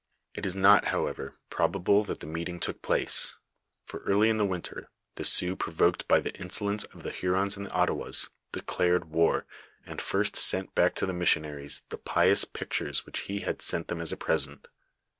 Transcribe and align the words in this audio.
It 0.33 0.47
is 0.47 0.55
not, 0.55 0.85
however, 0.85 1.35
probable 1.51 2.03
that 2.05 2.21
the 2.21 2.25
meeting 2.25 2.59
took 2.59 2.81
place; 2.81 3.37
for 3.85 3.99
early 3.99 4.31
in 4.31 4.37
the 4.37 4.45
winter 4.47 4.89
the 5.13 5.23
Sioux, 5.23 5.55
provoked 5.55 6.07
by 6.07 6.19
the 6.19 6.33
insolence 6.39 6.83
of 6.85 7.03
the 7.03 7.11
Hurons 7.11 7.55
and 7.55 7.71
Ottawas, 7.71 8.27
declared 8.51 9.11
war, 9.11 9.45
and 9.85 10.01
first 10.01 10.35
sent 10.35 10.73
back 10.73 10.95
to 10.95 11.05
the 11.05 11.13
missionaries 11.13 11.83
the 11.89 11.99
pious 11.99 12.45
pictures 12.45 13.05
which 13.05 13.19
he 13.29 13.41
had 13.41 13.61
sent 13.61 13.89
them 13.89 14.01
as 14.01 14.11
a 14.11 14.17
present. 14.17 14.69